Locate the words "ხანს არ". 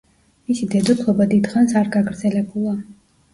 1.51-1.93